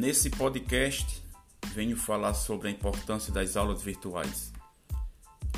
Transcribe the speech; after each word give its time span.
Nesse 0.00 0.30
podcast, 0.30 1.22
venho 1.74 1.94
falar 1.94 2.32
sobre 2.32 2.68
a 2.68 2.70
importância 2.70 3.30
das 3.30 3.54
aulas 3.54 3.82
virtuais. 3.82 4.50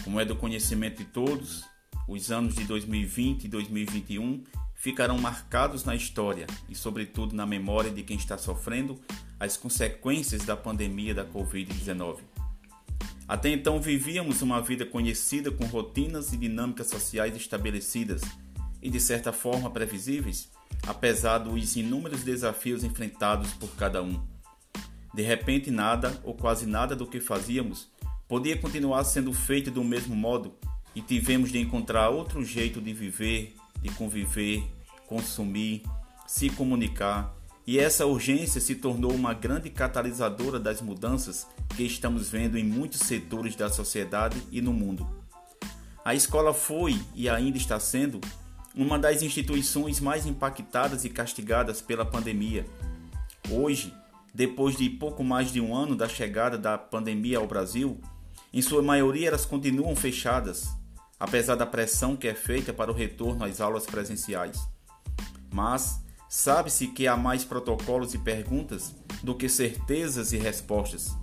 Como 0.03 0.19
é 0.19 0.25
do 0.25 0.35
conhecimento 0.35 0.99
de 0.99 1.05
todos, 1.05 1.63
os 2.09 2.33
anos 2.33 2.57
de 2.57 2.65
2020 2.65 3.45
e 3.45 3.49
2021 3.49 4.43
ficarão 4.75 5.17
marcados 5.17 5.85
na 5.85 5.95
história 5.95 6.49
e, 6.69 6.75
sobretudo, 6.75 7.37
na 7.37 7.47
memória 7.47 7.89
de 7.89 8.03
quem 8.03 8.17
está 8.17 8.37
sofrendo 8.37 9.01
as 9.39 9.57
consequências 9.57 10.45
da 10.45 10.57
pandemia 10.57 11.15
da 11.15 11.25
Covid-19. 11.25 12.19
Até 13.29 13.49
então 13.49 13.81
vivíamos 13.81 14.43
uma 14.43 14.61
vida 14.61 14.85
conhecida 14.85 15.53
com 15.53 15.67
rotinas 15.67 16.33
e 16.33 16.37
dinâmicas 16.37 16.89
sociais 16.89 17.37
estabelecidas 17.37 18.23
e, 18.83 18.91
de 18.91 18.99
certa 18.99 19.33
forma, 19.33 19.71
previsíveis, 19.71 20.51
apesar 20.85 21.39
dos 21.39 21.77
inúmeros 21.77 22.25
desafios 22.25 22.83
enfrentados 22.83 23.53
por 23.53 23.71
cada 23.77 24.03
um. 24.03 24.32
De 25.15 25.23
repente, 25.23 25.71
nada 25.71 26.19
ou 26.25 26.35
quase 26.35 26.67
nada 26.67 26.97
do 26.97 27.07
que 27.07 27.21
fazíamos 27.21 27.91
podia 28.27 28.57
continuar 28.57 29.05
sendo 29.05 29.33
feito 29.33 29.71
do 29.71 29.85
mesmo 29.85 30.17
modo 30.17 30.55
e 30.95 31.03
tivemos 31.03 31.53
de 31.53 31.59
encontrar 31.59 32.09
outro 32.09 32.43
jeito 32.45 32.81
de 32.81 32.93
viver, 32.95 33.55
de 33.83 33.91
conviver, 33.91 34.65
consumir, 35.07 35.83
se 36.27 36.49
comunicar, 36.49 37.35
e 37.67 37.79
essa 37.79 38.07
urgência 38.07 38.61
se 38.61 38.75
tornou 38.75 39.13
uma 39.13 39.33
grande 39.33 39.71
catalisadora 39.71 40.59
das 40.59 40.81
mudanças 40.81 41.47
que 41.77 41.85
estamos 41.85 42.29
vendo 42.29 42.59
em 42.59 42.65
muitos 42.65 43.01
setores 43.01 43.55
da 43.55 43.69
sociedade 43.69 44.43
e 44.51 44.61
no 44.61 44.73
mundo. 44.73 45.07
A 46.05 46.15
escola 46.15 46.53
foi 46.53 47.01
e 47.15 47.29
ainda 47.29 47.57
está 47.57 47.79
sendo 47.79 48.21
uma 48.75 48.99
das 48.99 49.23
instituições 49.23 50.01
mais 50.01 50.27
impactadas 50.27 51.05
e 51.05 51.11
castigadas 51.11 51.81
pela 51.81 52.05
pandemia. 52.05 52.67
Hoje, 53.49 53.95
depois 54.35 54.77
de 54.77 54.89
pouco 54.89 55.23
mais 55.23 55.53
de 55.53 55.61
um 55.61 55.75
ano 55.75 55.95
da 55.95 56.09
chegada 56.09 56.57
da 56.57 56.79
pandemia 56.79 57.39
ao 57.39 57.47
Brasil, 57.47 58.01
em 58.53 58.63
sua 58.63 58.83
maioria 58.83 59.29
elas 59.29 59.45
continuam 59.45 59.95
fechadas, 59.95 60.69
apesar 61.19 61.55
da 61.55 61.67
pressão 61.67 62.17
que 62.17 62.29
é 62.29 62.35
feita 62.35 62.73
para 62.73 62.91
o 62.91 62.95
retorno 62.95 63.45
às 63.45 63.61
aulas 63.61 63.87
presenciais. 63.87 64.59
Mas 65.53 66.01
sabe-se 66.29 66.89
que 66.89 67.07
há 67.07 67.17
mais 67.17 67.45
protocolos 67.45 68.15
e 68.15 68.19
perguntas 68.19 68.95
do 69.23 69.35
que 69.35 69.49
certezas 69.49 70.33
e 70.33 70.39
respostas. 70.39 71.15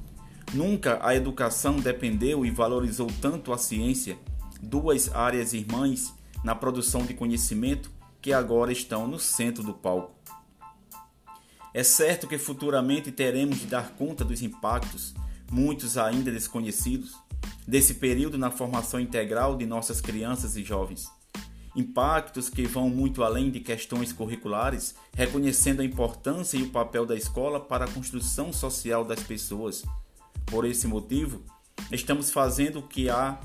Nunca 0.53 0.99
a 1.01 1.15
educação 1.15 1.77
dependeu 1.77 2.45
e 2.45 2.51
valorizou 2.51 3.07
tanto 3.21 3.53
a 3.53 3.57
ciência, 3.57 4.17
duas 4.61 5.13
áreas 5.13 5.53
irmãs 5.53 6.13
na 6.43 6.55
produção 6.55 7.05
de 7.05 7.13
conhecimento 7.13 7.91
que 8.21 8.33
agora 8.33 8.71
estão 8.71 9.07
no 9.07 9.19
centro 9.19 9.63
do 9.63 9.73
palco. 9.73 10.18
É 11.73 11.83
certo 11.83 12.27
que 12.27 12.37
futuramente 12.37 13.11
teremos 13.11 13.59
de 13.59 13.67
dar 13.67 13.91
conta 13.91 14.25
dos 14.25 14.41
impactos, 14.41 15.13
muitos 15.51 15.97
ainda 15.97 16.31
desconhecidos, 16.31 17.15
desse 17.67 17.95
período 17.95 18.37
na 18.37 18.49
formação 18.49 18.99
integral 18.99 19.55
de 19.55 19.65
nossas 19.65 20.01
crianças 20.01 20.55
e 20.55 20.63
jovens. 20.63 21.07
Impactos 21.75 22.49
que 22.49 22.63
vão 22.63 22.89
muito 22.89 23.23
além 23.23 23.51
de 23.51 23.59
questões 23.59 24.11
curriculares, 24.11 24.95
reconhecendo 25.13 25.81
a 25.81 25.85
importância 25.85 26.57
e 26.57 26.63
o 26.63 26.71
papel 26.71 27.05
da 27.05 27.15
escola 27.15 27.59
para 27.59 27.85
a 27.85 27.91
construção 27.91 28.51
social 28.51 29.05
das 29.05 29.21
pessoas. 29.21 29.83
Por 30.47 30.65
esse 30.65 30.87
motivo, 30.87 31.43
estamos 31.91 32.31
fazendo 32.31 32.79
o 32.79 32.87
que 32.87 33.11
há 33.11 33.39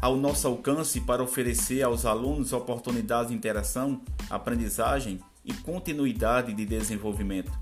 ao 0.00 0.16
nosso 0.16 0.46
alcance 0.46 1.00
para 1.00 1.24
oferecer 1.24 1.82
aos 1.82 2.06
alunos 2.06 2.52
oportunidades 2.52 3.30
de 3.30 3.36
interação, 3.36 4.00
aprendizagem 4.30 5.20
e 5.44 5.52
continuidade 5.52 6.52
de 6.52 6.64
desenvolvimento. 6.64 7.52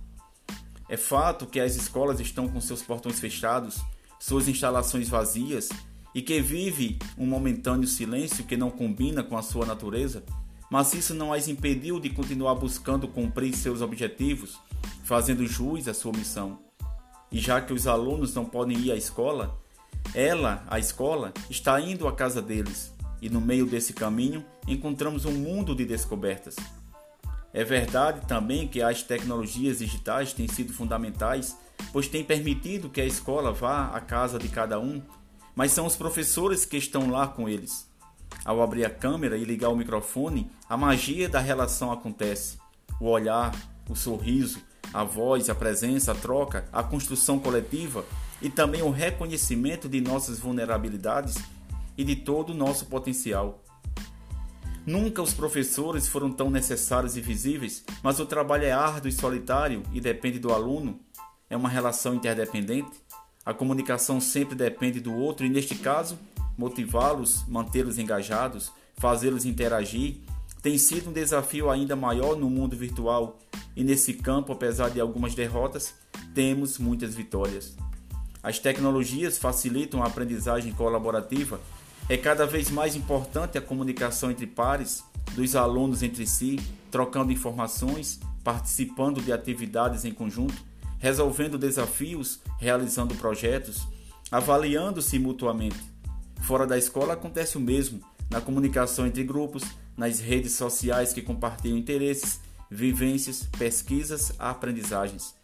É 0.89 0.97
fato 0.97 1.47
que 1.47 1.59
as 1.59 1.75
escolas 1.75 2.21
estão 2.21 2.49
com 2.49 2.61
seus 2.61 2.83
portões 2.83 3.19
fechados, 3.19 3.81
suas 4.19 4.49
instalações 4.49 5.09
vazias 5.09 5.69
e 6.15 6.23
que 6.23 6.41
vive 6.41 6.99
um 7.19 7.27
momentâneo 7.27 7.87
silêncio 7.87 8.45
que 8.45 8.57
não 8.57 8.71
combina 8.71 9.23
com 9.23 9.37
a 9.37 9.43
sua 9.43 9.67
natureza, 9.67 10.25
mas 10.71 10.95
isso 10.95 11.13
não 11.13 11.33
as 11.33 11.49
impediu 11.49 12.01
de 12.01 12.11
continuar 12.11 12.55
buscando 12.55 13.07
cumprir 13.07 13.55
seus 13.55 13.83
objetivos, 13.83 14.59
fazendo 15.05 15.47
jus 15.47 15.87
à 15.89 15.95
sua 15.95 16.13
missão. 16.13 16.59
E 17.31 17.39
já 17.39 17.61
que 17.61 17.73
os 17.73 17.87
alunos 17.87 18.35
não 18.35 18.45
podem 18.45 18.79
ir 18.79 18.93
à 18.93 18.97
escola, 18.97 19.61
ela, 20.15 20.65
a 20.69 20.79
escola, 20.79 21.35
está 21.51 21.81
indo 21.81 22.09
à 22.09 22.13
casa 22.13 22.41
deles, 22.41 22.95
e 23.21 23.29
no 23.29 23.41
meio 23.41 23.67
desse 23.67 23.93
caminho 23.93 24.45
encontramos 24.67 25.25
um 25.25 25.33
mundo 25.33 25.75
de 25.75 25.85
descobertas. 25.85 26.57
É 27.57 27.65
verdade 27.65 28.21
também 28.27 28.69
que 28.69 28.83
as 28.83 29.03
tecnologias 29.03 29.79
digitais 29.79 30.35
têm 30.35 30.47
sido 30.47 30.75
fundamentais, 30.75 31.57
pois 31.91 32.07
têm 32.07 32.23
permitido 32.23 32.91
que 32.91 33.01
a 33.01 33.07
escola 33.07 33.51
vá 33.51 33.87
à 33.95 33.99
casa 33.99 34.39
de 34.39 34.47
cada 34.51 34.79
um, 34.79 35.01
mas 35.55 35.73
são 35.73 35.87
os 35.87 35.97
professores 35.97 36.67
que 36.67 36.77
estão 36.77 37.09
lá 37.09 37.27
com 37.27 37.49
eles. 37.49 37.91
Ao 38.45 38.61
abrir 38.61 38.85
a 38.85 38.91
câmera 38.91 39.39
e 39.39 39.45
ligar 39.45 39.71
o 39.71 39.77
microfone, 39.77 40.51
a 40.69 40.77
magia 40.77 41.31
da 41.31 41.41
relação 41.41 41.91
acontece. 41.91 42.59
O 43.01 43.09
olhar, 43.09 43.55
o 43.89 43.97
sorriso, 43.97 44.61
a 44.93 45.03
voz, 45.03 45.49
a 45.49 45.55
presença, 45.55 46.13
a 46.13 46.15
troca, 46.15 46.69
a 46.71 46.83
construção 46.83 47.39
coletiva 47.39 48.05
e 48.43 48.51
também 48.51 48.83
o 48.83 48.91
reconhecimento 48.91 49.89
de 49.89 50.03
nossas 50.03 50.39
vulnerabilidades 50.39 51.37
e 51.97 52.05
de 52.05 52.17
todo 52.17 52.51
o 52.51 52.55
nosso 52.55 52.85
potencial. 52.85 53.65
Nunca 54.87 55.21
os 55.21 55.35
professores 55.35 56.07
foram 56.07 56.31
tão 56.31 56.49
necessários 56.49 57.17
e 57.17 57.21
visíveis, 57.21 57.85
mas 58.05 58.21
o 58.21 58.25
trabalho 58.25 58.65
é 58.65 58.71
árduo 58.71 59.09
e 59.09 59.13
solitário 59.13 59.83
e 59.93 60.01
depende 60.01 60.39
do 60.39 60.53
aluno. 60.53 61.01
É 61.51 61.57
uma 61.57 61.69
relação 61.69 62.15
interdependente. 62.15 62.93
A 63.45 63.53
comunicação 63.53 64.21
sempre 64.21 64.55
depende 64.55 65.01
do 65.01 65.13
outro 65.13 65.45
e, 65.45 65.49
neste 65.49 65.75
caso, 65.75 66.17
motivá-los, 66.57 67.45
mantê-los 67.49 67.99
engajados, 67.99 68.73
fazê-los 68.97 69.45
interagir, 69.45 70.19
tem 70.63 70.79
sido 70.79 71.11
um 71.11 71.13
desafio 71.13 71.69
ainda 71.69 71.95
maior 71.97 72.37
no 72.37 72.49
mundo 72.49 72.77
virtual. 72.77 73.39
E 73.75 73.83
nesse 73.83 74.15
campo, 74.15 74.53
apesar 74.53 74.91
de 74.91 75.01
algumas 75.01 75.35
derrotas, 75.35 75.95
temos 76.33 76.79
muitas 76.79 77.15
vitórias. 77.15 77.77
As 78.43 78.61
tecnologias 78.61 79.37
facilitam 79.37 80.03
a 80.03 80.07
aprendizagem 80.07 80.73
colaborativa. 80.73 81.61
É 82.09 82.17
cada 82.17 82.47
vez 82.47 82.71
mais 82.71 82.95
importante 82.95 83.59
a 83.59 83.61
comunicação 83.61 84.31
entre 84.31 84.47
pares, 84.47 85.03
dos 85.35 85.57
alunos 85.57 86.05
entre 86.05 86.25
si, 86.25 86.61
trocando 86.89 87.33
informações, 87.33 88.21
participando 88.45 89.21
de 89.21 89.33
atividades 89.33 90.05
em 90.05 90.13
conjunto, 90.13 90.55
resolvendo 90.99 91.59
desafios, 91.59 92.39
realizando 92.59 93.15
projetos, 93.17 93.89
avaliando-se 94.31 95.19
mutuamente. 95.19 95.81
Fora 96.43 96.65
da 96.65 96.79
escola 96.79 97.15
acontece 97.15 97.57
o 97.57 97.61
mesmo, 97.61 98.01
na 98.31 98.41
comunicação 98.41 99.05
entre 99.05 99.25
grupos, 99.25 99.65
nas 99.97 100.21
redes 100.21 100.53
sociais 100.53 101.13
que 101.13 101.23
compartilham 101.23 101.77
interesses, 101.77 102.41
vivências, 102.71 103.49
pesquisas, 103.59 104.33
aprendizagens. 104.39 105.35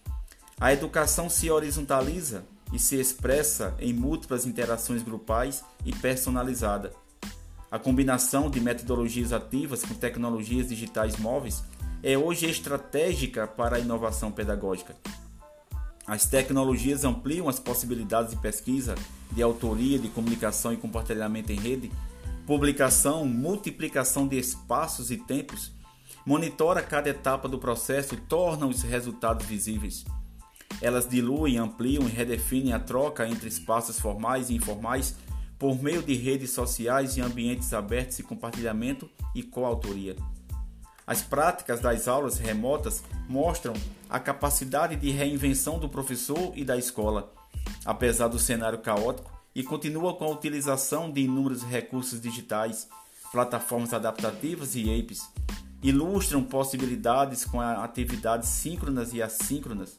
A 0.60 0.72
educação 0.72 1.28
se 1.28 1.50
horizontaliza, 1.50 2.44
e 2.72 2.78
se 2.78 2.98
expressa 2.98 3.74
em 3.78 3.92
múltiplas 3.92 4.46
interações 4.46 5.02
grupais 5.02 5.62
e 5.84 5.92
personalizada. 5.94 6.92
A 7.70 7.78
combinação 7.78 8.50
de 8.50 8.60
metodologias 8.60 9.32
ativas 9.32 9.82
com 9.82 9.94
tecnologias 9.94 10.68
digitais 10.68 11.16
móveis 11.16 11.62
é 12.02 12.18
hoje 12.18 12.46
estratégica 12.46 13.46
para 13.46 13.76
a 13.76 13.80
inovação 13.80 14.32
pedagógica. 14.32 14.96
As 16.06 16.26
tecnologias 16.26 17.04
ampliam 17.04 17.48
as 17.48 17.60
possibilidades 17.60 18.32
de 18.32 18.36
pesquisa, 18.36 18.94
de 19.30 19.42
autoria, 19.42 19.98
de 19.98 20.08
comunicação 20.08 20.72
e 20.72 20.76
compartilhamento 20.76 21.52
em 21.52 21.56
rede, 21.56 21.92
publicação, 22.46 23.24
multiplicação 23.24 24.26
de 24.26 24.36
espaços 24.36 25.10
e 25.10 25.16
tempos, 25.16 25.72
monitora 26.26 26.82
cada 26.82 27.08
etapa 27.08 27.48
do 27.48 27.58
processo, 27.58 28.16
torna 28.28 28.66
os 28.66 28.82
resultados 28.82 29.46
visíveis. 29.46 30.04
Elas 30.80 31.08
diluem, 31.08 31.58
ampliam 31.58 32.04
e 32.04 32.10
redefinem 32.10 32.72
a 32.72 32.78
troca 32.78 33.28
entre 33.28 33.48
espaços 33.48 34.00
formais 34.00 34.50
e 34.50 34.54
informais 34.54 35.14
por 35.58 35.80
meio 35.80 36.02
de 36.02 36.14
redes 36.14 36.50
sociais 36.50 37.16
e 37.16 37.20
ambientes 37.20 37.72
abertos 37.72 38.16
de 38.16 38.22
compartilhamento 38.22 39.08
e 39.34 39.42
coautoria. 39.42 40.16
As 41.06 41.22
práticas 41.22 41.80
das 41.80 42.08
aulas 42.08 42.38
remotas 42.38 43.02
mostram 43.28 43.74
a 44.08 44.18
capacidade 44.18 44.96
de 44.96 45.10
reinvenção 45.10 45.78
do 45.78 45.88
professor 45.88 46.52
e 46.56 46.64
da 46.64 46.76
escola, 46.76 47.32
apesar 47.84 48.28
do 48.28 48.38
cenário 48.38 48.78
caótico, 48.78 49.30
e 49.54 49.62
continua 49.62 50.14
com 50.14 50.24
a 50.24 50.30
utilização 50.30 51.10
de 51.10 51.20
inúmeros 51.20 51.62
recursos 51.62 52.20
digitais, 52.20 52.88
plataformas 53.30 53.92
adaptativas 53.92 54.74
e 54.74 54.88
apps. 54.90 55.28
Ilustram 55.82 56.42
possibilidades 56.42 57.44
com 57.44 57.60
atividades 57.60 58.48
síncronas 58.48 59.12
e 59.12 59.20
assíncronas, 59.20 59.98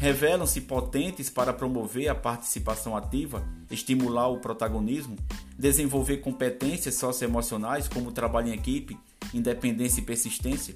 revelam-se 0.00 0.62
potentes 0.62 1.28
para 1.28 1.52
promover 1.52 2.08
a 2.08 2.14
participação 2.14 2.96
ativa, 2.96 3.46
estimular 3.70 4.28
o 4.28 4.38
protagonismo, 4.38 5.14
desenvolver 5.58 6.22
competências 6.22 6.94
socioemocionais 6.94 7.86
como 7.86 8.10
trabalho 8.10 8.48
em 8.48 8.54
equipe, 8.54 8.98
independência 9.34 10.00
e 10.00 10.04
persistência, 10.04 10.74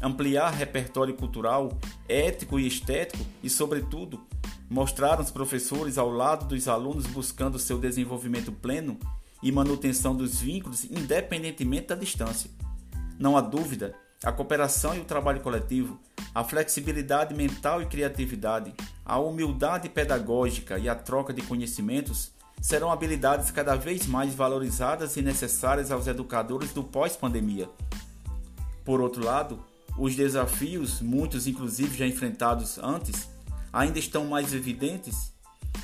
ampliar 0.00 0.50
repertório 0.50 1.14
cultural, 1.14 1.76
ético 2.08 2.60
e 2.60 2.66
estético 2.68 3.24
e, 3.42 3.50
sobretudo, 3.50 4.24
mostraram 4.70 5.24
os 5.24 5.32
professores 5.32 5.98
ao 5.98 6.08
lado 6.08 6.46
dos 6.46 6.68
alunos 6.68 7.06
buscando 7.06 7.58
seu 7.58 7.76
desenvolvimento 7.76 8.52
pleno 8.52 8.96
e 9.42 9.50
manutenção 9.50 10.14
dos 10.14 10.40
vínculos, 10.40 10.84
independentemente 10.84 11.88
da 11.88 11.96
distância. 11.96 12.48
Não 13.18 13.36
há 13.36 13.40
dúvida, 13.40 13.96
a 14.22 14.30
cooperação 14.30 14.94
e 14.94 15.00
o 15.00 15.04
trabalho 15.04 15.40
coletivo, 15.40 15.98
a 16.34 16.44
flexibilidade 16.44 17.34
mental 17.34 17.82
e 17.82 17.86
criatividade, 17.86 18.72
a 19.04 19.18
humildade 19.18 19.88
pedagógica 19.88 20.78
e 20.78 20.88
a 20.88 20.94
troca 20.94 21.32
de 21.32 21.42
conhecimentos 21.42 22.32
serão 22.60 22.92
habilidades 22.92 23.50
cada 23.50 23.74
vez 23.74 24.06
mais 24.06 24.34
valorizadas 24.34 25.16
e 25.16 25.22
necessárias 25.22 25.90
aos 25.90 26.06
educadores 26.06 26.72
do 26.72 26.84
pós-pandemia. 26.84 27.68
Por 28.84 29.00
outro 29.00 29.24
lado, 29.24 29.64
os 29.98 30.14
desafios, 30.14 31.00
muitos 31.00 31.46
inclusive 31.46 31.96
já 31.96 32.06
enfrentados 32.06 32.78
antes, 32.78 33.28
ainda 33.72 33.98
estão 33.98 34.26
mais 34.26 34.52
evidentes 34.54 35.32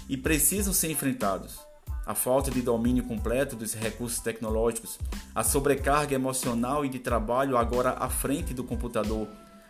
e 0.08 0.16
precisam 0.16 0.72
ser 0.72 0.90
enfrentados. 0.90 1.58
A 2.04 2.14
falta 2.14 2.52
de 2.52 2.62
domínio 2.62 3.04
completo 3.04 3.56
dos 3.56 3.74
recursos 3.74 4.20
tecnológicos, 4.20 4.96
a 5.34 5.42
sobrecarga 5.42 6.14
emocional 6.14 6.84
e 6.84 6.88
de 6.88 7.00
trabalho 7.00 7.56
agora 7.56 7.96
à 7.98 8.08
frente 8.08 8.54
do 8.54 8.62
computador, 8.62 9.26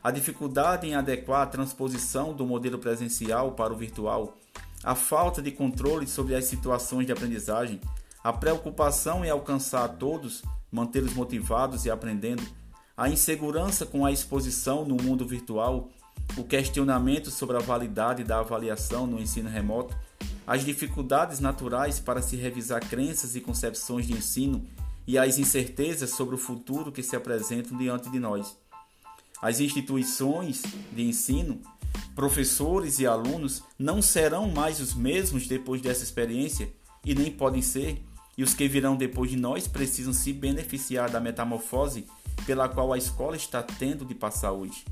a 0.06 0.12
dificuldade 0.12 0.86
em 0.86 0.94
adequar 0.94 1.42
a 1.42 1.46
transposição 1.46 2.32
do 2.32 2.46
modelo 2.46 2.78
presencial 2.78 3.50
para 3.50 3.72
o 3.72 3.76
virtual, 3.76 4.36
a 4.84 4.94
falta 4.94 5.42
de 5.42 5.50
controle 5.50 6.06
sobre 6.06 6.36
as 6.36 6.44
situações 6.44 7.06
de 7.06 7.12
aprendizagem, 7.12 7.80
a 8.22 8.32
preocupação 8.32 9.24
em 9.24 9.30
alcançar 9.30 9.84
a 9.84 9.88
todos, 9.88 10.44
mantê-los 10.70 11.12
motivados 11.12 11.86
e 11.86 11.90
aprendendo, 11.90 12.44
a 12.96 13.08
insegurança 13.08 13.84
com 13.84 14.06
a 14.06 14.12
exposição 14.12 14.84
no 14.84 14.94
mundo 14.94 15.26
virtual, 15.26 15.88
o 16.36 16.44
questionamento 16.44 17.28
sobre 17.28 17.56
a 17.56 17.60
validade 17.60 18.22
da 18.22 18.38
avaliação 18.38 19.08
no 19.08 19.20
ensino 19.20 19.50
remoto, 19.50 19.92
as 20.46 20.64
dificuldades 20.64 21.40
naturais 21.40 21.98
para 21.98 22.22
se 22.22 22.36
revisar 22.36 22.78
crenças 22.88 23.34
e 23.34 23.40
concepções 23.40 24.06
de 24.06 24.12
ensino 24.12 24.64
e 25.04 25.18
as 25.18 25.36
incertezas 25.36 26.10
sobre 26.10 26.36
o 26.36 26.38
futuro 26.38 26.92
que 26.92 27.02
se 27.02 27.16
apresentam 27.16 27.76
diante 27.76 28.08
de 28.08 28.20
nós. 28.20 28.56
As 29.42 29.60
instituições 29.60 30.62
de 30.92 31.02
ensino 31.02 31.60
Professores 32.16 32.98
e 32.98 33.06
alunos 33.06 33.62
não 33.78 34.00
serão 34.00 34.50
mais 34.50 34.80
os 34.80 34.94
mesmos 34.94 35.46
depois 35.46 35.82
dessa 35.82 36.02
experiência 36.02 36.72
e 37.04 37.14
nem 37.14 37.30
podem 37.30 37.60
ser, 37.60 38.02
e 38.38 38.42
os 38.42 38.54
que 38.54 38.66
virão 38.66 38.96
depois 38.96 39.30
de 39.30 39.36
nós 39.36 39.68
precisam 39.68 40.14
se 40.14 40.32
beneficiar 40.32 41.10
da 41.10 41.20
metamorfose 41.20 42.06
pela 42.46 42.70
qual 42.70 42.90
a 42.90 42.96
escola 42.96 43.36
está 43.36 43.62
tendo 43.62 44.02
de 44.02 44.14
passar 44.14 44.52
hoje. 44.52 44.82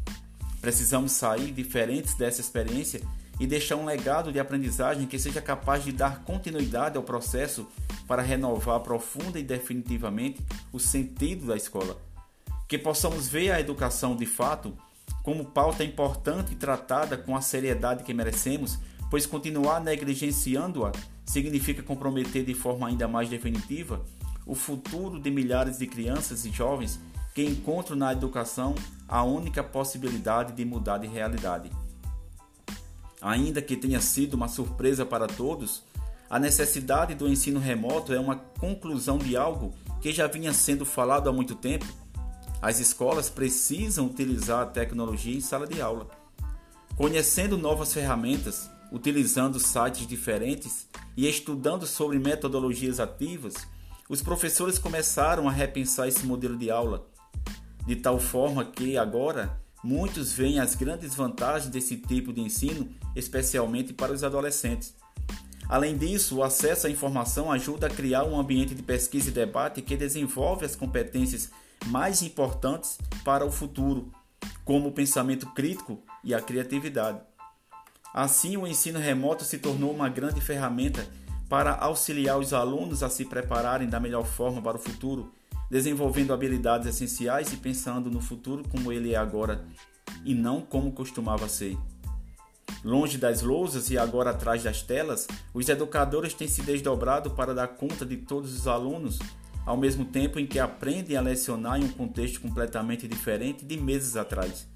Precisamos 0.61 1.12
sair 1.12 1.50
diferentes 1.50 2.14
dessa 2.14 2.43
experiência 2.43 3.00
e 3.41 3.46
deixar 3.46 3.76
um 3.76 3.87
legado 3.87 4.31
de 4.31 4.38
aprendizagem 4.38 5.06
que 5.06 5.19
seja 5.19 5.41
capaz 5.41 5.82
de 5.82 5.93
dar 5.93 6.25
continuidade 6.25 6.99
ao 6.99 7.02
processo 7.02 7.67
para 8.06 8.20
renovar 8.20 8.81
profunda 8.81 9.38
e 9.38 9.43
definitivamente 9.43 10.43
o 10.70 10.79
sentido 10.79 11.46
da 11.46 11.56
escola. 11.56 12.13
Que 12.66 12.78
possamos 12.78 13.28
ver 13.28 13.50
a 13.50 13.61
educação 13.61 14.16
de 14.16 14.26
fato 14.26 14.76
como 15.22 15.44
pauta 15.44 15.82
importante 15.84 16.52
e 16.52 16.56
tratada 16.56 17.16
com 17.16 17.37
a 17.37 17.40
seriedade 17.40 18.05
que 18.05 18.14
merecemos, 18.14 18.78
pois 19.11 19.26
continuar 19.26 19.81
negligenciando-a 19.81 20.93
significa 21.25 21.82
comprometer 21.82 22.44
de 22.44 22.55
forma 22.55 22.87
ainda 22.87 23.08
mais 23.08 23.28
definitiva 23.28 24.05
o 24.46 24.55
futuro 24.55 25.19
de 25.19 25.31
milhares 25.31 25.78
de 25.78 25.87
crianças 25.87 26.44
e 26.44 26.50
jovens 26.50 27.00
que 27.34 27.43
encontram 27.43 27.96
na 27.96 28.12
educação 28.12 28.75
a 29.08 29.22
única 29.22 29.64
possibilidade 29.64 30.52
de 30.52 30.64
mudar 30.64 30.99
de 30.99 31.06
realidade. 31.06 31.70
Ainda 33.20 33.62
que 33.62 33.76
tenha 33.76 34.00
sido 34.00 34.34
uma 34.34 34.49
surpresa 34.49 35.06
para 35.06 35.26
todos, 35.26 35.82
a 36.28 36.38
necessidade 36.38 37.14
do 37.14 37.26
ensino 37.26 37.58
remoto 37.58 38.12
é 38.12 38.20
uma 38.20 38.37
conclusão 38.37 39.19
de 39.19 39.37
algo 39.37 39.75
que 40.00 40.12
já 40.12 40.26
vinha 40.26 40.52
sendo 40.52 40.84
falado 40.84 41.28
há 41.28 41.32
muito 41.32 41.55
tempo 41.55 41.87
as 42.64 42.81
escolas 42.81 43.28
precisam 43.28 44.06
utilizar 44.06 44.62
a 44.62 44.66
tecnologia 44.66 45.37
em 45.37 45.40
sala 45.43 45.66
de 45.66 45.82
aula. 45.82 46.08
Conhecendo 46.96 47.58
novas 47.58 47.93
ferramentas, 47.93 48.70
utilizando 48.90 49.61
sites 49.61 50.06
diferentes 50.06 50.87
e 51.14 51.28
estudando 51.28 51.87
sobre 51.87 52.19
metodologias 52.19 53.00
ativas, 53.00 53.52
os 54.08 54.22
professores 54.22 54.78
começaram 54.78 55.46
a 55.46 55.52
repensar 55.52 56.08
esse 56.08 56.25
modelo 56.25 56.56
de 56.56 56.70
aula, 56.70 57.06
de 57.87 57.96
tal 57.96 58.19
forma 58.19 58.64
que 58.64 58.96
agora 58.96 59.60
muitos 59.82 60.32
veem 60.32 60.58
as 60.58 60.75
grandes 60.75 61.14
vantagens 61.14 61.70
desse 61.70 61.99
tipo 61.99 62.32
de 62.32 62.40
ensino, 62.40 62.88
especialmente 63.14 63.93
para 63.93 64.10
os 64.10 64.25
adolescentes. 64.25 64.94
Além 65.69 65.99
disso, 65.99 66.37
o 66.37 66.43
acesso 66.43 66.87
à 66.87 66.90
informação 66.90 67.52
ajuda 67.52 67.88
a 67.88 67.90
criar 67.90 68.25
um 68.25 68.40
ambiente 68.40 68.75
de 68.75 68.82
pesquisa 68.82 69.28
e 69.28 69.32
debate 69.32 69.82
que 69.82 69.99
desenvolve 69.99 70.64
as 70.64 70.75
competências 70.75 71.50
mais 71.86 72.22
importantes 72.22 72.98
para 73.25 73.44
o 73.44 73.50
futuro, 73.50 74.10
como 74.64 74.88
o 74.88 74.92
pensamento 74.92 75.46
crítico 75.54 76.02
e 76.22 76.34
a 76.34 76.40
criatividade. 76.40 77.20
Assim, 78.12 78.56
o 78.56 78.66
ensino 78.66 78.98
remoto 78.98 79.44
se 79.44 79.58
tornou 79.58 79.92
uma 79.92 80.08
grande 80.08 80.40
ferramenta 80.40 81.06
para 81.48 81.75
auxiliar 81.75 82.38
os 82.38 82.52
alunos 82.52 83.02
a 83.02 83.10
se 83.10 83.25
prepararem 83.25 83.88
da 83.88 84.00
melhor 84.00 84.25
forma 84.25 84.62
para 84.62 84.76
o 84.76 84.81
futuro, 84.81 85.32
desenvolvendo 85.70 86.32
habilidades 86.32 86.86
essenciais 86.86 87.52
e 87.52 87.56
pensando 87.56 88.10
no 88.10 88.20
futuro 88.20 88.62
como 88.69 88.92
ele 88.92 89.14
é 89.14 89.16
agora 89.16 89.64
e 90.25 90.34
não 90.34 90.60
como 90.60 90.92
costumava 90.92 91.48
ser. 91.48 91.76
Longe 92.84 93.19
das 93.19 93.42
lousas 93.42 93.90
e 93.90 93.98
agora 93.98 94.31
atrás 94.31 94.62
das 94.62 94.82
telas, 94.82 95.26
os 95.52 95.69
educadores 95.69 96.34
têm 96.34 96.46
se 96.46 96.62
desdobrado 96.62 97.31
para 97.31 97.54
dar 97.54 97.69
conta 97.69 98.04
de 98.04 98.19
todos 98.19 98.54
os 98.54 98.69
alunos 98.69 99.19
ao 99.64 99.76
mesmo 99.76 100.05
tempo 100.05 100.38
em 100.38 100.46
que 100.46 100.58
aprendem 100.58 101.16
a 101.16 101.20
lecionar 101.20 101.81
em 101.81 101.84
um 101.84 101.93
contexto 101.93 102.40
completamente 102.40 103.08
diferente 103.08 103.64
de 103.64 103.76
meses 103.76 104.16
atrás. 104.16 104.69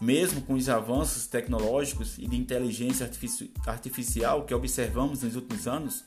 Mesmo 0.00 0.40
com 0.42 0.54
os 0.54 0.68
avanços 0.68 1.26
tecnológicos 1.26 2.16
e 2.18 2.26
de 2.26 2.36
inteligência 2.36 3.08
artificial 3.66 4.44
que 4.44 4.54
observamos 4.54 5.22
nos 5.22 5.36
últimos 5.36 5.68
anos, 5.68 6.04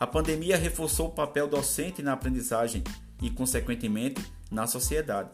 a 0.00 0.06
pandemia 0.06 0.56
reforçou 0.56 1.08
o 1.08 1.12
papel 1.12 1.46
docente 1.48 2.02
na 2.02 2.12
aprendizagem 2.14 2.82
e, 3.22 3.30
consequentemente, 3.30 4.22
na 4.50 4.66
sociedade. 4.66 5.30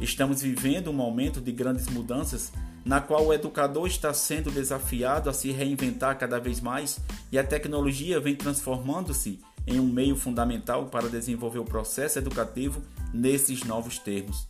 Estamos 0.00 0.42
vivendo 0.42 0.90
um 0.90 0.94
momento 0.94 1.40
de 1.40 1.52
grandes 1.52 1.86
mudanças 1.88 2.52
na 2.84 3.00
qual 3.00 3.26
o 3.26 3.32
educador 3.32 3.86
está 3.86 4.12
sendo 4.12 4.50
desafiado 4.50 5.30
a 5.30 5.32
se 5.32 5.50
reinventar 5.50 6.18
cada 6.18 6.38
vez 6.38 6.60
mais 6.60 7.00
e 7.32 7.38
a 7.38 7.44
tecnologia 7.44 8.20
vem 8.20 8.36
transformando-se 8.36 9.40
em 9.66 9.80
um 9.80 9.86
meio 9.86 10.16
fundamental 10.16 10.86
para 10.86 11.08
desenvolver 11.08 11.58
o 11.58 11.64
processo 11.64 12.18
educativo 12.18 12.82
nesses 13.12 13.64
novos 13.64 13.98
termos. 13.98 14.46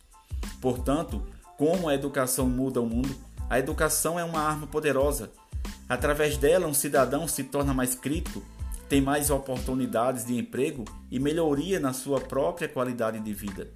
Portanto, 0.61 1.23
como 1.57 1.87
a 1.87 1.95
educação 1.95 2.49
muda 2.49 2.81
o 2.81 2.85
mundo, 2.85 3.15
a 3.49 3.59
educação 3.59 4.19
é 4.19 4.23
uma 4.23 4.41
arma 4.41 4.67
poderosa. 4.67 5.31
Através 5.87 6.37
dela, 6.37 6.67
um 6.67 6.73
cidadão 6.73 7.27
se 7.27 7.43
torna 7.43 7.73
mais 7.73 7.95
crítico, 7.95 8.43
tem 8.89 9.01
mais 9.01 9.29
oportunidades 9.29 10.25
de 10.25 10.37
emprego 10.37 10.83
e 11.09 11.19
melhoria 11.19 11.79
na 11.79 11.93
sua 11.93 12.19
própria 12.19 12.67
qualidade 12.67 13.19
de 13.19 13.33
vida. 13.33 13.71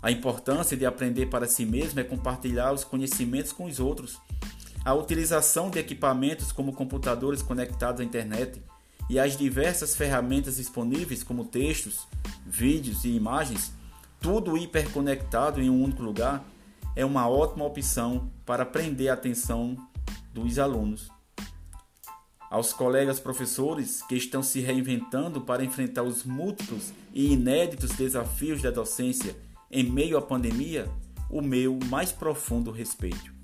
A 0.00 0.10
importância 0.10 0.76
de 0.76 0.86
aprender 0.86 1.26
para 1.26 1.48
si 1.48 1.66
mesmo 1.66 1.98
é 1.98 2.04
compartilhar 2.04 2.72
os 2.72 2.84
conhecimentos 2.84 3.52
com 3.52 3.64
os 3.64 3.80
outros. 3.80 4.18
A 4.84 4.94
utilização 4.94 5.70
de 5.70 5.78
equipamentos 5.78 6.52
como 6.52 6.72
computadores 6.72 7.42
conectados 7.42 8.00
à 8.00 8.04
internet 8.04 8.62
e 9.08 9.18
as 9.18 9.36
diversas 9.36 9.96
ferramentas 9.96 10.56
disponíveis, 10.56 11.22
como 11.22 11.44
textos, 11.44 12.06
vídeos 12.46 13.04
e 13.04 13.08
imagens, 13.08 13.72
tudo 14.20 14.56
hiperconectado 14.56 15.60
em 15.60 15.70
um 15.70 15.82
único 15.82 16.02
lugar, 16.02 16.44
é 16.94 17.04
uma 17.04 17.28
ótima 17.28 17.64
opção 17.64 18.30
para 18.44 18.66
prender 18.66 19.08
a 19.08 19.14
atenção 19.14 19.76
dos 20.34 20.58
alunos. 20.58 21.08
Aos 22.50 22.72
colegas 22.72 23.20
professores 23.20 24.02
que 24.02 24.16
estão 24.16 24.42
se 24.42 24.60
reinventando 24.60 25.40
para 25.40 25.64
enfrentar 25.64 26.02
os 26.02 26.24
múltiplos 26.24 26.92
e 27.12 27.32
inéditos 27.32 27.90
desafios 27.90 28.62
da 28.62 28.70
docência 28.70 29.36
em 29.70 29.84
meio 29.84 30.16
à 30.16 30.22
pandemia, 30.22 30.88
o 31.30 31.42
meu 31.42 31.78
mais 31.90 32.10
profundo 32.10 32.70
respeito. 32.70 33.37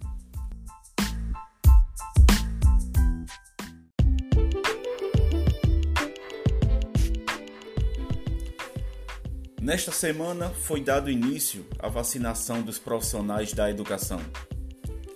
Nesta 9.64 9.90
semana 9.90 10.50
foi 10.50 10.82
dado 10.82 11.10
início 11.10 11.64
à 11.78 11.88
vacinação 11.88 12.60
dos 12.60 12.78
profissionais 12.78 13.54
da 13.54 13.70
educação. 13.70 14.20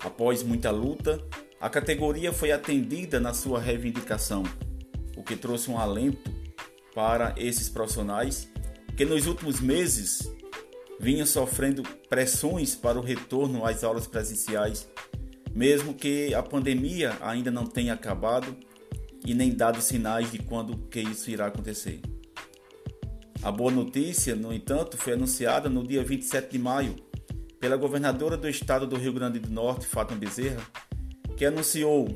Após 0.01 0.43
muita 0.43 0.71
luta, 0.71 1.23
a 1.61 1.69
categoria 1.69 2.33
foi 2.33 2.51
atendida 2.51 3.21
na 3.21 3.35
sua 3.35 3.61
reivindicação, 3.61 4.43
o 5.15 5.23
que 5.23 5.37
trouxe 5.37 5.71
um 5.71 5.79
alento 5.79 6.33
para 6.95 7.35
esses 7.37 7.69
profissionais 7.69 8.51
que 8.97 9.05
nos 9.05 9.27
últimos 9.27 9.61
meses 9.61 10.33
vinham 10.99 11.27
sofrendo 11.27 11.83
pressões 12.09 12.75
para 12.75 12.99
o 12.99 13.03
retorno 13.03 13.67
às 13.67 13.85
aulas 13.85 14.07
presenciais, 14.07 14.89
mesmo 15.53 15.93
que 15.93 16.33
a 16.33 16.43
pandemia 16.43 17.19
ainda 17.21 17.51
não 17.51 17.67
tenha 17.67 17.93
acabado 17.93 18.57
e 19.27 19.35
nem 19.35 19.55
dado 19.55 19.83
sinais 19.83 20.33
de 20.33 20.39
quando 20.39 20.79
que 20.89 21.01
isso 21.01 21.31
irá 21.31 21.49
acontecer. 21.49 22.01
A 23.43 23.53
boa 23.53 23.71
notícia, 23.71 24.35
no 24.35 24.53
entanto, 24.53 24.97
foi 24.97 25.13
anunciada 25.13 25.69
no 25.69 25.87
dia 25.87 26.03
27 26.03 26.51
de 26.51 26.59
maio 26.59 26.97
pela 27.61 27.77
governadora 27.77 28.37
do 28.37 28.49
estado 28.49 28.87
do 28.87 28.97
Rio 28.97 29.13
Grande 29.13 29.39
do 29.39 29.51
Norte, 29.51 29.87
Fátima 29.87 30.19
Bezerra, 30.19 30.61
que 31.37 31.45
anunciou 31.45 32.09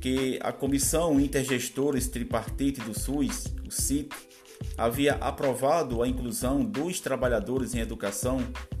que 0.00 0.38
a 0.42 0.52
Comissão 0.52 1.20
Intergestores 1.20 2.08
Tripartite 2.08 2.80
do 2.80 2.98
SUS, 2.98 3.54
o 3.66 3.70
CIT, 3.70 4.10
havia 4.76 5.14
aprovado 5.14 6.02
a 6.02 6.08
inclusão 6.08 6.64
dos 6.64 7.00
trabalhadores 7.00 7.74
em 7.74 7.78
educação 7.78 8.38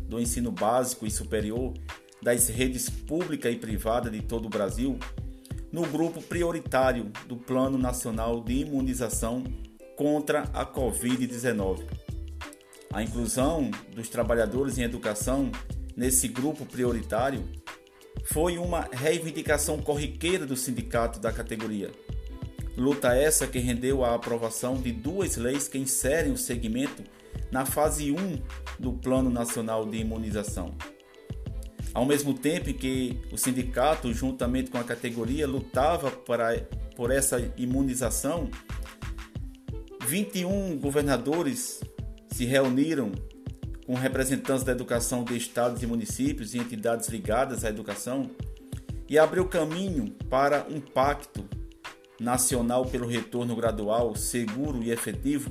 do 0.08 0.18
ensino 0.18 0.50
básico 0.50 1.06
e 1.06 1.10
superior 1.10 1.72
das 2.22 2.48
redes 2.48 2.90
pública 2.90 3.48
e 3.48 3.56
privada 3.56 4.10
de 4.10 4.22
todo 4.22 4.46
o 4.46 4.50
Brasil 4.50 4.98
no 5.70 5.86
grupo 5.86 6.20
prioritário 6.20 7.12
do 7.26 7.36
Plano 7.36 7.78
Nacional 7.78 8.42
de 8.42 8.54
Imunização 8.54 9.44
contra 9.96 10.42
a 10.52 10.64
Covid-19. 10.64 11.82
A 12.92 13.02
inclusão 13.02 13.70
dos 13.94 14.08
trabalhadores 14.08 14.78
em 14.78 14.82
educação 14.82 15.50
nesse 15.96 16.28
grupo 16.28 16.64
prioritário 16.64 17.42
foi 18.26 18.58
uma 18.58 18.88
reivindicação 18.92 19.78
corriqueira 19.78 20.46
do 20.46 20.56
sindicato 20.56 21.18
da 21.18 21.32
categoria. 21.32 21.90
Luta 22.76 23.14
essa 23.14 23.46
que 23.46 23.58
rendeu 23.58 24.04
a 24.04 24.14
aprovação 24.14 24.76
de 24.76 24.92
duas 24.92 25.36
leis 25.36 25.66
que 25.66 25.78
inserem 25.78 26.32
o 26.32 26.36
segmento 26.36 27.02
na 27.50 27.64
fase 27.64 28.12
1 28.12 28.16
do 28.78 28.92
Plano 28.92 29.30
Nacional 29.30 29.86
de 29.86 29.98
Imunização. 29.98 30.74
Ao 31.94 32.04
mesmo 32.04 32.34
tempo 32.34 32.72
que 32.74 33.18
o 33.32 33.38
sindicato, 33.38 34.12
juntamente 34.12 34.70
com 34.70 34.76
a 34.76 34.84
categoria, 34.84 35.46
lutava 35.46 36.10
para, 36.10 36.60
por 36.94 37.10
essa 37.10 37.50
imunização, 37.56 38.50
21 40.06 40.78
governadores 40.78 41.80
se 42.30 42.44
reuniram 42.44 43.10
com 43.84 43.94
representantes 43.94 44.62
da 44.62 44.70
educação 44.70 45.24
de 45.24 45.36
estados 45.36 45.82
e 45.82 45.86
municípios 45.86 46.54
e 46.54 46.58
entidades 46.58 47.08
ligadas 47.08 47.64
à 47.64 47.68
educação 47.68 48.30
e 49.08 49.18
abriu 49.18 49.48
caminho 49.48 50.12
para 50.30 50.64
um 50.70 50.80
pacto 50.80 51.44
nacional 52.20 52.86
pelo 52.86 53.08
retorno 53.08 53.56
gradual, 53.56 54.14
seguro 54.14 54.80
e 54.82 54.92
efetivo, 54.92 55.50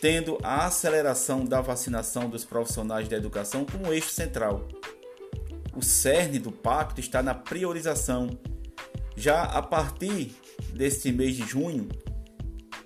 tendo 0.00 0.38
a 0.42 0.64
aceleração 0.64 1.44
da 1.44 1.60
vacinação 1.60 2.28
dos 2.28 2.44
profissionais 2.44 3.06
da 3.06 3.16
educação 3.16 3.66
como 3.66 3.92
eixo 3.92 4.10
central. 4.10 4.66
O 5.76 5.82
cerne 5.82 6.38
do 6.38 6.50
pacto 6.50 7.00
está 7.00 7.22
na 7.22 7.34
priorização. 7.34 8.30
Já 9.14 9.42
a 9.42 9.60
partir 9.60 10.34
deste 10.72 11.12
mês 11.12 11.36
de 11.36 11.46
junho, 11.46 11.88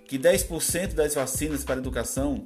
que 0.08 0.18
10% 0.18 0.94
das 0.94 1.14
vacinas 1.14 1.62
para 1.62 1.78
educação, 1.78 2.44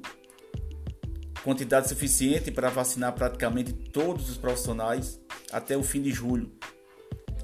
quantidade 1.43 1.89
suficiente 1.89 2.51
para 2.51 2.69
vacinar 2.69 3.13
praticamente 3.13 3.73
todos 3.73 4.29
os 4.29 4.37
profissionais 4.37 5.19
até 5.51 5.75
o 5.75 5.81
fim 5.81 6.01
de 6.01 6.11
julho, 6.11 6.51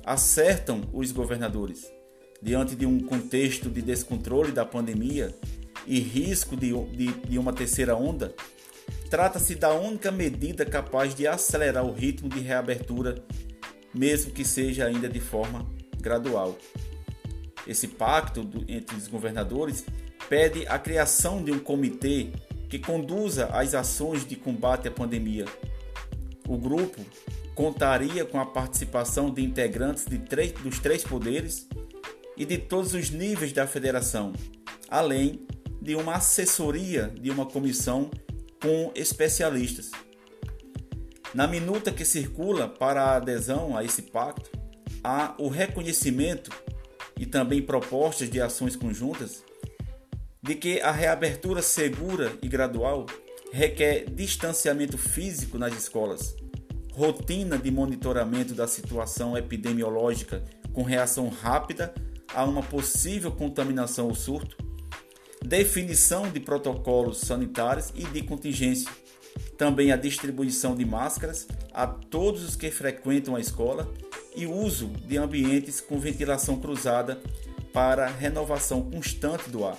acertam 0.05 0.81
os 0.93 1.11
governadores. 1.11 1.91
Diante 2.41 2.75
de 2.75 2.85
um 2.85 2.99
contexto 2.99 3.69
de 3.69 3.81
descontrole 3.81 4.51
da 4.51 4.63
pandemia 4.63 5.35
e 5.87 5.99
risco 5.99 6.55
de, 6.55 6.71
de, 6.95 7.07
de 7.07 7.39
uma 7.39 7.51
terceira 7.51 7.95
onda, 7.95 8.35
Trata-se 9.09 9.55
da 9.55 9.73
única 9.73 10.11
medida 10.11 10.63
capaz 10.63 11.15
de 11.15 11.25
acelerar 11.25 11.83
o 11.83 11.91
ritmo 11.91 12.29
de 12.29 12.39
reabertura, 12.39 13.23
mesmo 13.91 14.31
que 14.31 14.45
seja 14.45 14.85
ainda 14.85 15.09
de 15.09 15.19
forma 15.19 15.67
gradual. 15.99 16.55
Esse 17.65 17.87
pacto 17.87 18.47
entre 18.67 18.95
os 18.95 19.07
governadores 19.07 19.83
pede 20.29 20.65
a 20.67 20.77
criação 20.77 21.43
de 21.43 21.51
um 21.51 21.59
comitê 21.59 22.29
que 22.69 22.77
conduza 22.77 23.47
as 23.47 23.73
ações 23.73 24.25
de 24.25 24.35
combate 24.35 24.87
à 24.87 24.91
pandemia. 24.91 25.45
O 26.47 26.55
grupo 26.55 27.03
contaria 27.55 28.23
com 28.23 28.39
a 28.39 28.45
participação 28.45 29.33
de 29.33 29.43
integrantes 29.43 30.05
de 30.05 30.19
três, 30.19 30.51
dos 30.51 30.79
três 30.79 31.03
poderes 31.03 31.67
e 32.37 32.45
de 32.45 32.59
todos 32.59 32.93
os 32.93 33.09
níveis 33.09 33.51
da 33.51 33.65
federação, 33.65 34.31
além 34.87 35.45
de 35.81 35.95
uma 35.95 36.15
assessoria 36.15 37.11
de 37.19 37.31
uma 37.31 37.45
comissão 37.45 38.11
com 38.61 38.91
especialistas. 38.93 39.89
Na 41.33 41.47
minuta 41.47 41.91
que 41.91 42.05
circula 42.05 42.67
para 42.67 43.01
a 43.01 43.15
adesão 43.15 43.75
a 43.75 43.83
esse 43.83 44.03
pacto, 44.03 44.49
há 45.03 45.33
o 45.39 45.47
reconhecimento 45.47 46.51
e 47.17 47.25
também 47.25 47.61
propostas 47.61 48.29
de 48.29 48.39
ações 48.39 48.75
conjuntas 48.75 49.43
de 50.41 50.55
que 50.55 50.79
a 50.81 50.91
reabertura 50.91 51.61
segura 51.61 52.33
e 52.41 52.47
gradual 52.47 53.05
requer 53.51 54.09
distanciamento 54.09 54.97
físico 54.97 55.57
nas 55.57 55.75
escolas, 55.75 56.35
rotina 56.93 57.57
de 57.57 57.69
monitoramento 57.69 58.53
da 58.53 58.67
situação 58.67 59.37
epidemiológica 59.37 60.43
com 60.71 60.83
reação 60.83 61.27
rápida 61.29 61.93
a 62.33 62.43
uma 62.45 62.61
possível 62.61 63.31
contaminação 63.31 64.07
ou 64.07 64.15
surto, 64.15 64.57
definição 65.43 66.29
de 66.29 66.39
protocolos 66.39 67.19
sanitários 67.19 67.91
e 67.95 68.03
de 68.05 68.21
contingência, 68.21 68.91
também 69.57 69.91
a 69.91 69.97
distribuição 69.97 70.75
de 70.75 70.85
máscaras 70.85 71.47
a 71.73 71.87
todos 71.87 72.43
os 72.43 72.55
que 72.55 72.71
frequentam 72.71 73.35
a 73.35 73.39
escola 73.41 73.91
e 74.35 74.45
uso 74.45 74.87
de 74.87 75.17
ambientes 75.17 75.81
com 75.81 75.99
ventilação 75.99 76.59
cruzada 76.59 77.19
para 77.73 78.07
renovação 78.07 78.89
constante 78.89 79.49
do 79.49 79.65
ar. 79.65 79.77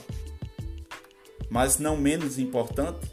Mas 1.51 1.79
não 1.79 1.97
menos 1.97 2.39
importante, 2.39 3.07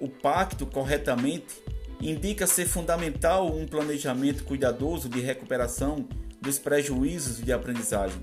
o 0.00 0.08
pacto 0.08 0.66
corretamente 0.66 1.62
indica 2.00 2.46
ser 2.46 2.66
fundamental 2.66 3.46
um 3.54 3.66
planejamento 3.66 4.42
cuidadoso 4.44 5.08
de 5.08 5.20
recuperação 5.20 6.08
dos 6.40 6.58
prejuízos 6.58 7.42
de 7.42 7.52
aprendizagem 7.52 8.20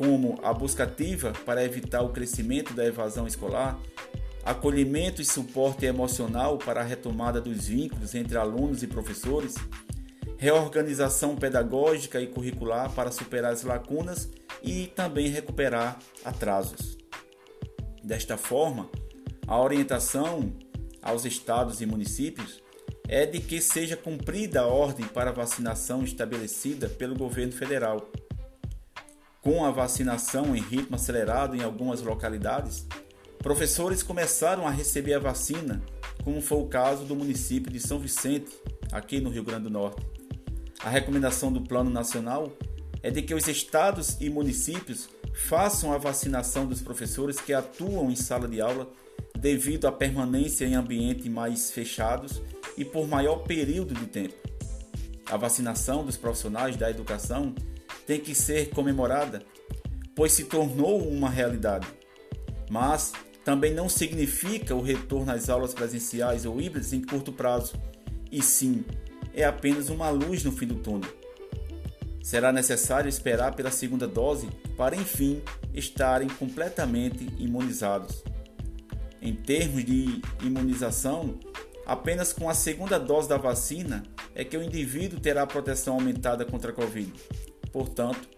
como 0.00 0.40
a 0.42 0.50
busca 0.54 0.84
ativa 0.84 1.30
para 1.44 1.62
evitar 1.62 2.00
o 2.00 2.08
crescimento 2.08 2.72
da 2.72 2.86
evasão 2.86 3.26
escolar, 3.26 3.78
acolhimento 4.42 5.20
e 5.20 5.26
suporte 5.26 5.84
emocional 5.84 6.56
para 6.56 6.80
a 6.80 6.82
retomada 6.82 7.38
dos 7.38 7.66
vínculos 7.66 8.14
entre 8.14 8.38
alunos 8.38 8.82
e 8.82 8.86
professores, 8.86 9.56
reorganização 10.38 11.36
pedagógica 11.36 12.18
e 12.18 12.26
curricular 12.26 12.90
para 12.92 13.12
superar 13.12 13.52
as 13.52 13.62
lacunas 13.62 14.30
e 14.62 14.86
também 14.86 15.28
recuperar 15.28 15.98
atrasos. 16.24 16.99
Desta 18.10 18.36
forma, 18.36 18.90
a 19.46 19.56
orientação 19.56 20.52
aos 21.00 21.24
estados 21.24 21.80
e 21.80 21.86
municípios 21.86 22.60
é 23.06 23.24
de 23.24 23.38
que 23.38 23.60
seja 23.60 23.96
cumprida 23.96 24.62
a 24.62 24.66
ordem 24.66 25.06
para 25.06 25.30
vacinação 25.30 26.02
estabelecida 26.02 26.88
pelo 26.88 27.14
governo 27.14 27.52
federal 27.52 28.10
com 29.40 29.64
a 29.64 29.70
vacinação 29.70 30.56
em 30.56 30.60
ritmo 30.60 30.96
acelerado 30.96 31.54
em 31.54 31.62
algumas 31.62 32.02
localidades, 32.02 32.84
professores 33.38 34.02
começaram 34.02 34.66
a 34.66 34.72
receber 34.72 35.14
a 35.14 35.20
vacina, 35.20 35.80
como 36.24 36.42
foi 36.42 36.58
o 36.58 36.66
caso 36.66 37.04
do 37.04 37.14
município 37.14 37.72
de 37.72 37.78
São 37.78 38.00
Vicente, 38.00 38.50
aqui 38.90 39.20
no 39.20 39.30
Rio 39.30 39.44
Grande 39.44 39.62
do 39.62 39.70
Norte. 39.70 40.04
A 40.82 40.90
recomendação 40.90 41.52
do 41.52 41.60
Plano 41.60 41.90
Nacional 41.90 42.50
é 43.04 43.10
de 43.10 43.22
que 43.22 43.34
os 43.34 43.46
estados 43.46 44.20
e 44.20 44.28
municípios 44.28 45.08
façam 45.32 45.92
a 45.92 45.98
vacinação 45.98 46.66
dos 46.66 46.82
professores 46.82 47.40
que 47.40 47.52
atuam 47.52 48.10
em 48.10 48.16
sala 48.16 48.48
de 48.48 48.60
aula 48.60 48.90
devido 49.38 49.86
à 49.86 49.92
permanência 49.92 50.64
em 50.64 50.74
ambientes 50.74 51.26
mais 51.26 51.70
fechados 51.70 52.42
e 52.76 52.84
por 52.84 53.08
maior 53.08 53.38
período 53.44 53.94
de 53.94 54.06
tempo. 54.06 54.34
A 55.30 55.36
vacinação 55.36 56.04
dos 56.04 56.16
profissionais 56.16 56.76
da 56.76 56.90
educação 56.90 57.54
tem 58.06 58.20
que 58.20 58.34
ser 58.34 58.70
comemorada, 58.70 59.42
pois 60.14 60.32
se 60.32 60.44
tornou 60.44 61.06
uma 61.08 61.30
realidade. 61.30 61.86
Mas 62.68 63.12
também 63.44 63.72
não 63.72 63.88
significa 63.88 64.74
o 64.74 64.82
retorno 64.82 65.32
às 65.32 65.48
aulas 65.48 65.72
presenciais 65.72 66.44
ou 66.44 66.60
híbridas 66.60 66.92
em 66.92 67.00
curto 67.00 67.32
prazo, 67.32 67.74
e 68.30 68.42
sim, 68.42 68.84
é 69.32 69.44
apenas 69.44 69.88
uma 69.88 70.10
luz 70.10 70.44
no 70.44 70.52
fim 70.52 70.66
do 70.66 70.76
túnel. 70.76 71.19
Será 72.22 72.52
necessário 72.52 73.08
esperar 73.08 73.54
pela 73.54 73.70
segunda 73.70 74.06
dose 74.06 74.48
para 74.76 74.96
enfim 74.96 75.42
estarem 75.74 76.28
completamente 76.28 77.26
imunizados. 77.38 78.22
Em 79.22 79.34
termos 79.34 79.84
de 79.84 80.22
imunização, 80.42 81.38
apenas 81.86 82.32
com 82.32 82.48
a 82.48 82.54
segunda 82.54 82.98
dose 82.98 83.28
da 83.28 83.36
vacina 83.36 84.02
é 84.34 84.44
que 84.44 84.56
o 84.56 84.62
indivíduo 84.62 85.20
terá 85.20 85.46
proteção 85.46 85.94
aumentada 85.94 86.44
contra 86.44 86.70
a 86.70 86.74
Covid. 86.74 87.12
Portanto, 87.72 88.28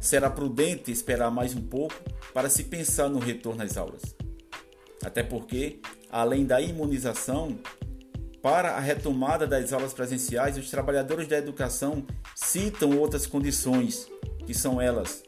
será 0.00 0.28
prudente 0.28 0.90
esperar 0.90 1.30
mais 1.30 1.54
um 1.54 1.62
pouco 1.62 1.94
para 2.32 2.50
se 2.50 2.64
pensar 2.64 3.08
no 3.08 3.18
retorno 3.18 3.62
às 3.62 3.76
aulas. 3.76 4.02
Até 5.04 5.22
porque, 5.22 5.80
além 6.10 6.44
da 6.44 6.60
imunização, 6.60 7.58
para 8.44 8.72
a 8.72 8.78
retomada 8.78 9.46
das 9.46 9.72
aulas 9.72 9.94
presenciais, 9.94 10.58
os 10.58 10.68
trabalhadores 10.68 11.26
da 11.26 11.38
educação 11.38 12.04
citam 12.36 12.98
outras 12.98 13.26
condições, 13.26 14.06
que 14.46 14.52
são 14.52 14.78
elas: 14.78 15.22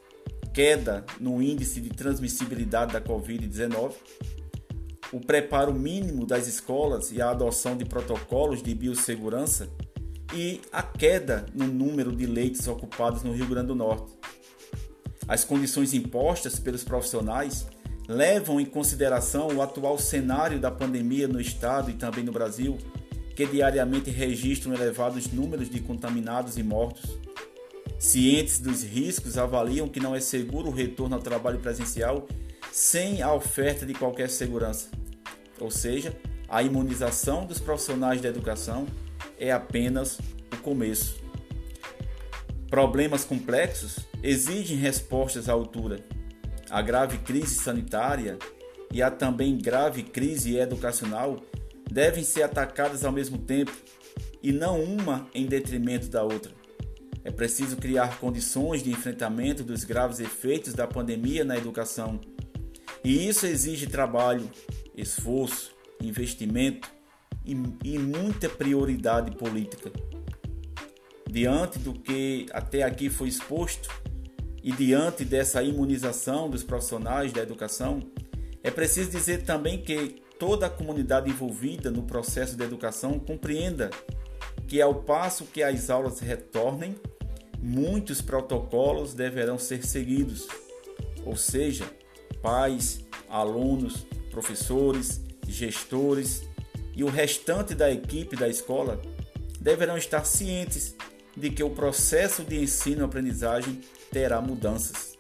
queda 0.53 1.03
no 1.19 1.41
índice 1.41 1.81
de 1.81 1.89
transmissibilidade 1.89 2.93
da 2.93 3.01
Covid-19, 3.01 3.95
o 5.11 5.19
preparo 5.19 5.73
mínimo 5.73 6.27
das 6.27 6.47
escolas 6.47 7.11
e 7.11 7.23
a 7.23 7.31
adoção 7.31 7.75
de 7.75 7.87
protocolos 7.87 8.63
de 8.63 8.75
biossegurança 8.75 9.67
e 10.35 10.61
a 10.71 10.83
queda 10.83 11.47
no 11.55 11.67
número 11.67 12.15
de 12.15 12.27
leitos 12.27 12.69
ocupados 12.69 13.23
no 13.23 13.33
Rio 13.33 13.47
Grande 13.47 13.69
do 13.69 13.75
Norte. 13.75 14.13
As 15.27 15.43
condições 15.43 15.95
impostas 15.95 16.59
pelos 16.59 16.85
profissionais 16.85 17.67
levam 18.07 18.61
em 18.61 18.67
consideração 18.67 19.49
o 19.49 19.63
atual 19.63 19.99
cenário 19.99 20.61
da 20.61 20.71
pandemia 20.71 21.27
no 21.27 21.41
estado 21.41 21.91
e 21.91 21.95
também 21.95 22.23
no 22.23 22.31
Brasil, 22.31 22.77
que 23.37 23.47
diariamente 23.47 24.11
registram 24.11 24.73
elevados 24.73 25.31
números 25.31 25.69
de 25.69 25.79
contaminados 25.81 26.57
e 26.57 26.63
mortos. 26.63 27.19
Cientes 27.99 28.59
dos 28.59 28.83
riscos, 28.83 29.37
avaliam 29.37 29.91
que 29.91 30.01
não 30.01 30.17
é 30.17 30.21
seguro 30.21 30.69
o 30.69 30.73
retorno 30.73 31.17
ao 31.17 31.23
trabalho 31.23 31.59
presencial 31.59 32.27
sem 32.73 33.21
a 33.21 33.33
oferta 33.33 33.85
de 33.85 33.93
qualquer 33.93 34.31
segurança. 34.31 34.89
Ou 35.61 35.71
seja, 35.71 36.17
a 36.49 36.63
imunização 36.63 37.45
dos 37.45 37.61
profissionais 37.61 38.23
da 38.23 38.29
educação 38.29 38.87
é 39.39 39.53
apenas 39.53 40.19
o 40.53 40.57
começo. 40.63 41.17
Problemas 42.71 43.23
complexos 43.23 43.99
exigem 44.23 44.79
respostas 44.79 45.49
à 45.49 45.53
altura. 45.53 45.99
A 46.71 46.81
grave 46.81 47.19
crise 47.19 47.55
sanitária 47.55 48.39
e 48.91 49.03
a 49.03 49.11
também 49.11 49.59
grave 49.59 50.03
crise 50.03 50.57
educacional 50.57 51.39
devem 51.91 52.25
ser 52.25 52.43
atacadas 52.43 53.05
ao 53.05 53.13
mesmo 53.13 53.39
tempo 53.39 53.73
e 54.43 54.53
não 54.53 54.83
uma 54.83 55.29
em 55.35 55.47
detrimento 55.47 56.09
da 56.09 56.23
outra. 56.23 56.53
É 57.25 57.31
preciso 57.31 57.77
criar 57.77 58.21
condições 58.21 58.83
de 58.83 58.91
enfrentamento 58.91 59.65
dos 59.65 59.83
graves 59.83 60.21
efeitos 60.21 60.75
da 60.75 60.87
pandemia 60.87 61.45
na 61.45 61.57
educação. 61.57 62.21
E 63.03 63.29
isso 63.29 63.47
exige 63.47 63.89
trabalho, 63.89 64.49
esforço, 64.97 65.75
investimento 66.01 66.89
e, 67.45 67.57
e 67.85 67.99
muita 67.99 68.49
prioridade 68.49 69.33
política. 69.37 69.91
Diante 71.29 71.79
do 71.79 71.93
que 71.93 72.47
até 72.53 72.83
aqui 72.83 73.11
foi 73.11 73.29
exposto 73.29 73.89
e 74.63 74.71
diante 74.73 75.25
dessa 75.25 75.63
imunização 75.63 76.49
dos 76.49 76.63
profissionais 76.63 77.33
da 77.33 77.43
educação, 77.43 78.01
é 78.63 78.71
preciso 78.71 79.11
dizer 79.11 79.43
também 79.43 79.83
que 79.83 80.23
toda 80.39 80.67
a 80.67 80.71
comunidade 80.71 81.31
envolvida 81.31 81.91
no 81.91 82.03
processo 82.03 82.57
de 82.57 82.65
educação 82.65 83.19
compreenda 83.19 83.91
que, 84.67 84.81
ao 84.81 84.95
passo 84.95 85.45
que 85.45 85.63
as 85.63 85.91
aulas 85.91 86.21
retornem, 86.21 86.95
muitos 87.59 88.21
protocolos 88.21 89.15
deverão 89.15 89.59
ser 89.59 89.85
seguidos, 89.85 90.47
ou 91.25 91.37
seja, 91.37 91.85
pais, 92.43 93.05
alunos, 93.29 94.07
professores, 94.31 95.21
gestores 95.49 96.43
e 96.95 97.03
o 97.03 97.09
restante 97.09 97.75
da 97.75 97.91
equipe 97.91 98.37
da 98.37 98.49
escola 98.49 99.01
deverão 99.61 99.97
estar 99.97 100.25
cientes 100.25 100.95
de 101.37 101.51
que 101.51 101.63
o 101.63 101.71
processo 101.71 102.43
de 102.43 102.63
ensino-aprendizagem 102.63 103.81
terá 104.11 104.41
mudanças. 104.41 105.17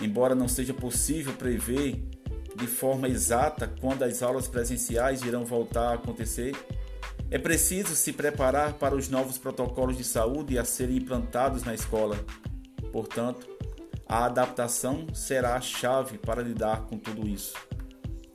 Embora 0.00 0.34
não 0.34 0.48
seja 0.48 0.74
possível 0.74 1.32
prever 1.34 2.02
de 2.56 2.66
forma 2.66 3.08
exata 3.08 3.72
quando 3.80 4.02
as 4.02 4.22
aulas 4.22 4.48
presenciais 4.48 5.22
irão 5.22 5.44
voltar 5.44 5.90
a 5.90 5.94
acontecer, 5.94 6.56
é 7.30 7.38
preciso 7.38 7.94
se 7.94 8.12
preparar 8.12 8.74
para 8.74 8.94
os 8.94 9.08
novos 9.08 9.36
protocolos 9.36 9.96
de 9.96 10.04
saúde 10.04 10.58
a 10.58 10.64
serem 10.64 10.96
implantados 10.96 11.62
na 11.62 11.74
escola. 11.74 12.18
Portanto, 12.92 13.46
a 14.08 14.24
adaptação 14.24 15.06
será 15.12 15.56
a 15.56 15.60
chave 15.60 16.18
para 16.18 16.42
lidar 16.42 16.86
com 16.86 16.98
tudo 16.98 17.26
isso. 17.26 17.54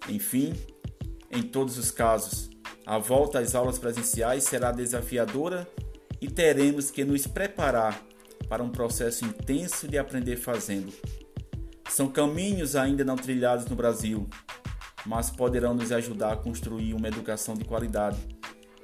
Enfim, 0.09 0.53
em 1.31 1.41
todos 1.41 1.77
os 1.77 1.89
casos, 1.89 2.49
a 2.85 2.97
volta 2.97 3.39
às 3.39 3.55
aulas 3.55 3.79
presenciais 3.79 4.43
será 4.43 4.71
desafiadora 4.71 5.67
e 6.19 6.27
teremos 6.29 6.91
que 6.91 7.05
nos 7.05 7.25
preparar 7.25 8.03
para 8.49 8.61
um 8.61 8.69
processo 8.69 9.23
intenso 9.23 9.87
de 9.87 9.97
aprender 9.97 10.35
fazendo. 10.35 10.91
São 11.91 12.07
caminhos 12.07 12.77
ainda 12.77 13.03
não 13.03 13.17
trilhados 13.17 13.65
no 13.65 13.75
Brasil, 13.75 14.25
mas 15.05 15.29
poderão 15.29 15.73
nos 15.73 15.91
ajudar 15.91 16.31
a 16.31 16.37
construir 16.37 16.93
uma 16.93 17.09
educação 17.09 17.53
de 17.53 17.65
qualidade 17.65 18.17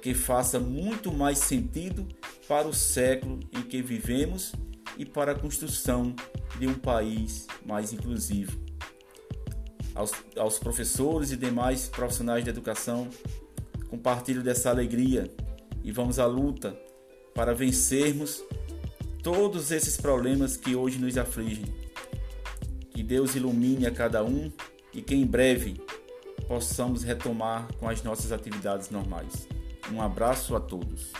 que 0.02 0.12
faça 0.12 0.60
muito 0.60 1.10
mais 1.10 1.38
sentido 1.38 2.06
para 2.46 2.68
o 2.68 2.74
século 2.74 3.40
em 3.50 3.62
que 3.62 3.80
vivemos 3.80 4.52
e 4.98 5.06
para 5.06 5.32
a 5.32 5.34
construção 5.34 6.14
de 6.58 6.66
um 6.66 6.74
país 6.74 7.46
mais 7.64 7.94
inclusivo 7.94 8.60
aos, 9.94 10.12
aos 10.36 10.58
professores 10.58 11.32
e 11.32 11.36
demais 11.38 11.88
profissionais 11.88 12.44
de 12.44 12.50
educação. 12.50 13.08
Compartilho 13.88 14.42
dessa 14.42 14.68
alegria 14.68 15.34
e 15.82 15.90
vamos 15.90 16.18
à 16.18 16.26
luta 16.26 16.78
para 17.34 17.54
vencermos 17.54 18.44
todos 19.22 19.70
esses 19.70 19.96
problemas 19.96 20.58
que 20.58 20.76
hoje 20.76 20.98
nos 20.98 21.16
afligem. 21.16 21.87
Que 22.98 23.04
Deus 23.04 23.36
ilumine 23.36 23.86
a 23.86 23.92
cada 23.92 24.24
um 24.24 24.50
e 24.92 25.00
que 25.00 25.14
em 25.14 25.24
breve 25.24 25.80
possamos 26.48 27.04
retomar 27.04 27.68
com 27.78 27.88
as 27.88 28.02
nossas 28.02 28.32
atividades 28.32 28.90
normais. 28.90 29.46
Um 29.92 30.02
abraço 30.02 30.56
a 30.56 30.58
todos. 30.58 31.12